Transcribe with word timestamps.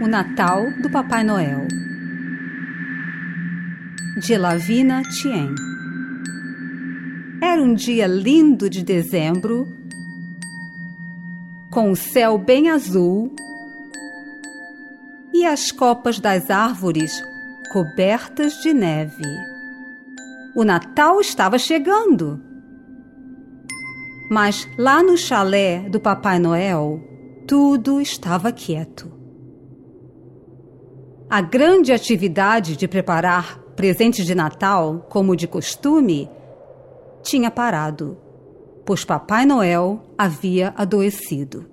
O 0.00 0.06
Natal 0.06 0.70
do 0.80 0.88
Papai 0.88 1.24
Noel 1.24 1.66
de 4.16 4.36
Lavina 4.36 5.02
Tien 5.02 5.52
Era 7.42 7.60
um 7.60 7.74
dia 7.74 8.06
lindo 8.06 8.70
de 8.70 8.84
dezembro, 8.84 9.66
com 11.68 11.90
o 11.90 11.96
céu 11.96 12.38
bem 12.38 12.70
azul 12.70 13.34
e 15.34 15.44
as 15.44 15.72
copas 15.72 16.20
das 16.20 16.48
árvores 16.48 17.20
cobertas 17.72 18.54
de 18.62 18.72
neve. 18.72 19.24
O 20.54 20.62
Natal 20.62 21.20
estava 21.20 21.58
chegando. 21.58 22.40
Mas 24.30 24.68
lá 24.78 25.02
no 25.02 25.16
chalé 25.16 25.88
do 25.88 25.98
Papai 25.98 26.38
Noel, 26.38 27.02
tudo 27.48 28.00
estava 28.00 28.52
quieto. 28.52 29.17
A 31.30 31.42
grande 31.42 31.92
atividade 31.92 32.74
de 32.74 32.88
preparar 32.88 33.58
presentes 33.76 34.24
de 34.24 34.34
Natal, 34.34 35.06
como 35.10 35.36
de 35.36 35.46
costume, 35.46 36.26
tinha 37.22 37.50
parado, 37.50 38.16
pois 38.86 39.04
Papai 39.04 39.44
Noel 39.44 40.00
havia 40.16 40.72
adoecido. 40.74 41.66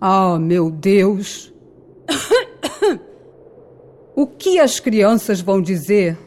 Ah, 0.00 0.36
meu 0.36 0.68
Deus! 0.68 1.54
o 4.16 4.26
que 4.26 4.58
as 4.58 4.80
crianças 4.80 5.40
vão 5.40 5.62
dizer 5.62 6.18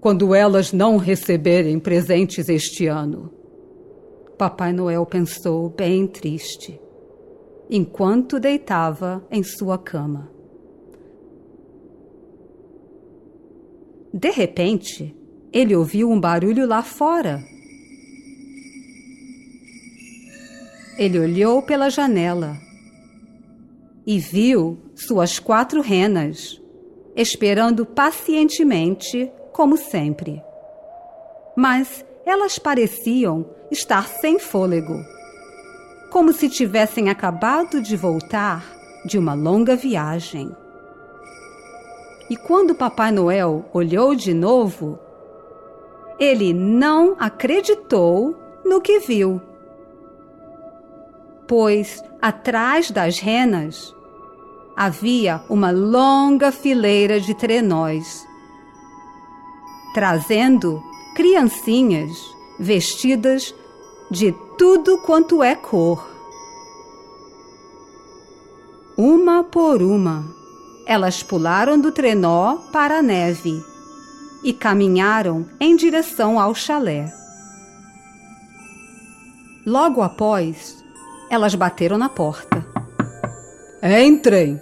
quando 0.00 0.34
elas 0.34 0.72
não 0.72 0.96
receberem 0.96 1.78
presentes 1.78 2.48
este 2.48 2.86
ano? 2.86 3.30
Papai 4.38 4.72
Noel 4.72 5.04
pensou 5.04 5.68
bem 5.68 6.06
triste, 6.06 6.80
enquanto 7.68 8.38
deitava 8.38 9.26
em 9.30 9.42
sua 9.42 9.78
cama. 9.78 10.30
De 14.12 14.30
repente, 14.30 15.14
ele 15.52 15.74
ouviu 15.74 16.10
um 16.10 16.20
barulho 16.20 16.66
lá 16.66 16.82
fora. 16.82 17.42
Ele 20.96 21.18
olhou 21.18 21.62
pela 21.62 21.90
janela 21.90 22.56
e 24.06 24.18
viu 24.18 24.78
suas 24.94 25.38
quatro 25.38 25.80
renas, 25.80 26.60
esperando 27.16 27.84
pacientemente, 27.84 29.30
como 29.52 29.76
sempre. 29.76 30.40
Mas 31.56 32.04
elas 32.24 32.58
pareciam 32.58 33.46
estar 33.70 34.06
sem 34.08 34.38
fôlego, 34.38 34.94
como 36.14 36.32
se 36.32 36.48
tivessem 36.48 37.10
acabado 37.10 37.82
de 37.82 37.96
voltar 37.96 38.64
de 39.04 39.18
uma 39.18 39.34
longa 39.34 39.74
viagem. 39.74 40.56
E 42.30 42.36
quando 42.36 42.72
Papai 42.72 43.10
Noel 43.10 43.68
olhou 43.72 44.14
de 44.14 44.32
novo, 44.32 44.96
ele 46.16 46.54
não 46.54 47.16
acreditou 47.18 48.36
no 48.64 48.80
que 48.80 49.00
viu. 49.00 49.42
Pois 51.48 52.00
atrás 52.22 52.92
das 52.92 53.18
renas 53.18 53.92
havia 54.76 55.42
uma 55.50 55.72
longa 55.72 56.52
fileira 56.52 57.18
de 57.18 57.34
trenós, 57.34 58.24
trazendo 59.92 60.80
criancinhas 61.16 62.16
vestidas 62.60 63.52
de 64.10 64.32
tudo 64.58 64.98
quanto 64.98 65.42
é 65.42 65.54
cor. 65.54 66.06
Uma 68.96 69.42
por 69.42 69.82
uma, 69.82 70.24
elas 70.86 71.22
pularam 71.22 71.80
do 71.80 71.90
trenó 71.90 72.56
para 72.72 72.98
a 72.98 73.02
neve 73.02 73.62
e 74.44 74.52
caminharam 74.52 75.46
em 75.58 75.74
direção 75.74 76.38
ao 76.38 76.54
chalé. 76.54 77.12
Logo 79.66 80.02
após, 80.02 80.84
elas 81.30 81.54
bateram 81.54 81.96
na 81.96 82.08
porta. 82.08 82.64
Entrem! 83.82 84.60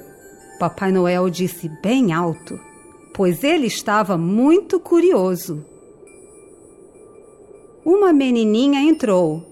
Papai 0.59 0.93
Noel 0.93 1.29
disse 1.29 1.69
bem 1.83 2.13
alto, 2.13 2.59
pois 3.13 3.43
ele 3.43 3.67
estava 3.67 4.17
muito 4.17 4.79
curioso 4.79 5.72
uma 7.85 8.13
menininha 8.13 8.81
entrou, 8.81 9.45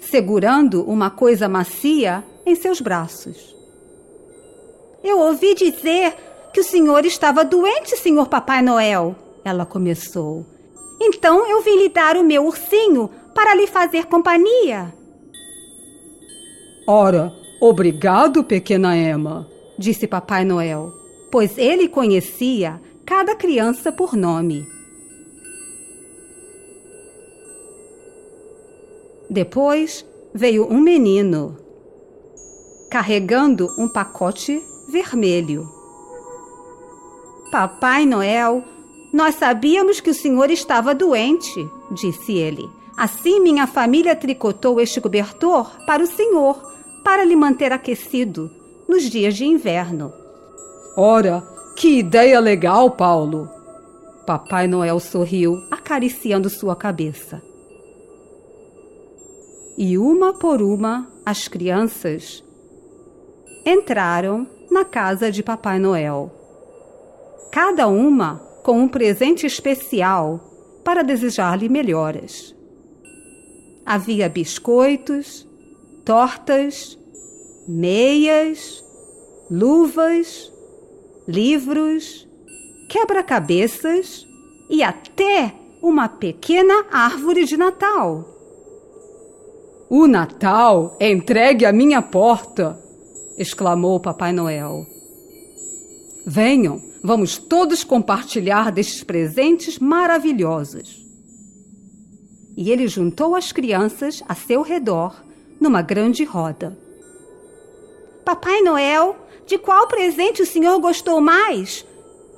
segurando 0.00 0.82
uma 0.88 1.10
coisa 1.10 1.48
macia 1.48 2.24
em 2.46 2.54
seus 2.54 2.80
braços. 2.80 3.54
Eu 5.02 5.18
ouvi 5.18 5.54
dizer 5.54 6.14
que 6.52 6.60
o 6.60 6.64
senhor 6.64 7.04
estava 7.04 7.44
doente, 7.44 7.96
senhor 7.96 8.28
Papai 8.28 8.62
Noel, 8.62 9.16
ela 9.44 9.66
começou. 9.66 10.46
Então 11.00 11.46
eu 11.46 11.60
vim 11.62 11.76
lhe 11.82 11.88
dar 11.88 12.16
o 12.16 12.24
meu 12.24 12.46
ursinho 12.46 13.10
para 13.34 13.54
lhe 13.54 13.66
fazer 13.66 14.06
companhia. 14.06 14.94
Ora, 16.86 17.32
obrigado, 17.60 18.44
pequena 18.44 18.96
Emma, 18.96 19.48
disse 19.76 20.06
Papai 20.06 20.44
Noel, 20.44 20.92
pois 21.30 21.58
ele 21.58 21.88
conhecia 21.88 22.80
cada 23.04 23.34
criança 23.34 23.90
por 23.90 24.14
nome. 24.14 24.66
Depois 29.34 30.06
veio 30.32 30.64
um 30.72 30.80
menino 30.80 31.56
carregando 32.88 33.66
um 33.76 33.88
pacote 33.88 34.62
vermelho. 34.88 35.68
Papai 37.50 38.06
Noel, 38.06 38.62
nós 39.12 39.34
sabíamos 39.34 39.98
que 39.98 40.10
o 40.10 40.14
senhor 40.14 40.52
estava 40.52 40.94
doente, 40.94 41.68
disse 41.90 42.34
ele. 42.34 42.64
Assim 42.96 43.40
minha 43.40 43.66
família 43.66 44.14
tricotou 44.14 44.80
este 44.80 45.00
cobertor 45.00 45.68
para 45.84 46.04
o 46.04 46.06
senhor, 46.06 46.62
para 47.02 47.24
lhe 47.24 47.34
manter 47.34 47.72
aquecido 47.72 48.48
nos 48.88 49.02
dias 49.02 49.34
de 49.34 49.44
inverno. 49.44 50.12
Ora, 50.96 51.42
que 51.74 51.98
ideia 51.98 52.38
legal, 52.38 52.88
Paulo! 52.92 53.48
Papai 54.24 54.68
Noel 54.68 55.00
sorriu, 55.00 55.56
acariciando 55.72 56.48
sua 56.48 56.76
cabeça 56.76 57.42
e 59.76 59.98
uma 59.98 60.32
por 60.32 60.62
uma 60.62 61.10
as 61.24 61.48
crianças 61.48 62.44
entraram 63.66 64.46
na 64.70 64.84
casa 64.84 65.30
de 65.30 65.42
Papai 65.42 65.78
Noel. 65.78 66.30
Cada 67.50 67.88
uma 67.88 68.36
com 68.62 68.78
um 68.80 68.88
presente 68.88 69.46
especial 69.46 70.80
para 70.84 71.02
desejar-lhe 71.02 71.68
melhoras. 71.68 72.54
Havia 73.86 74.28
biscoitos, 74.28 75.48
tortas, 76.04 76.98
meias, 77.66 78.84
luvas, 79.50 80.52
livros, 81.26 82.28
quebra-cabeças 82.88 84.26
e 84.68 84.82
até 84.82 85.54
uma 85.82 86.08
pequena 86.08 86.86
árvore 86.90 87.44
de 87.44 87.56
Natal. 87.56 88.33
O 89.88 90.06
Natal 90.06 90.96
é 90.98 91.10
entregue 91.10 91.66
à 91.66 91.72
minha 91.72 92.00
porta! 92.00 92.80
exclamou 93.36 94.00
Papai 94.00 94.32
Noel. 94.32 94.86
Venham, 96.26 96.80
vamos 97.02 97.36
todos 97.36 97.84
compartilhar 97.84 98.72
destes 98.72 99.04
presentes 99.04 99.78
maravilhosos. 99.78 101.04
E 102.56 102.70
ele 102.70 102.88
juntou 102.88 103.34
as 103.34 103.52
crianças 103.52 104.22
a 104.26 104.34
seu 104.34 104.62
redor 104.62 105.22
numa 105.60 105.82
grande 105.82 106.24
roda. 106.24 106.78
Papai 108.24 108.62
Noel, 108.62 109.16
de 109.46 109.58
qual 109.58 109.86
presente 109.86 110.40
o 110.40 110.46
senhor 110.46 110.80
gostou 110.80 111.20
mais? 111.20 111.84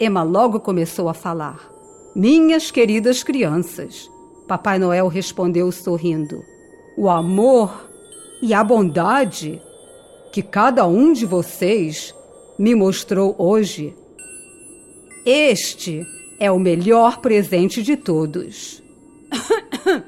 Emma 0.01 0.25
logo 0.25 0.59
começou 0.59 1.09
a 1.09 1.15
falar. 1.15 1.71
Minhas 2.15 2.73
queridas 2.73 3.23
crianças, 3.23 4.11
Papai 4.49 4.81
Noel 4.81 5.07
respondeu 5.07 5.71
sorrindo 5.71 6.56
o 6.97 7.11
amor 7.11 7.91
e 8.41 8.55
a 8.55 8.65
bondade 8.65 9.61
que 10.33 10.43
cada 10.43 10.87
um 10.87 11.13
de 11.13 11.27
vocês 11.27 12.15
me 12.59 12.75
mostrou 12.75 13.35
hoje. 13.39 13.95
Este 15.25 16.07
é 16.39 16.51
o 16.51 16.59
melhor 16.59 17.19
presente 17.19 17.83
de 17.83 17.97
todos. 17.97 18.83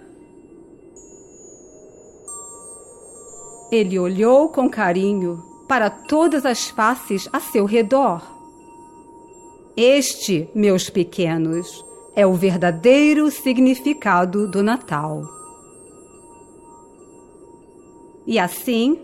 Ele 3.70 3.98
olhou 3.98 4.48
com 4.48 4.70
carinho 4.70 5.42
para 5.68 5.90
todas 5.90 6.46
as 6.46 6.68
faces 6.70 7.28
a 7.32 7.40
seu 7.40 7.66
redor. 7.66 8.22
Este, 9.76 10.48
meus 10.54 10.88
pequenos, 10.88 11.84
é 12.16 12.26
o 12.26 12.34
verdadeiro 12.34 13.30
significado 13.30 14.50
do 14.50 14.62
Natal. 14.62 15.22
E 18.28 18.38
assim, 18.38 19.00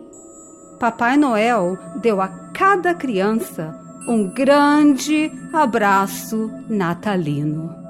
Papai 0.79 1.17
Noel 1.17 1.79
deu 2.03 2.21
a 2.21 2.29
cada 2.53 2.95
criança 2.95 3.75
um 4.07 4.29
grande 4.29 5.33
abraço 5.51 6.51
natalino. 6.69 7.84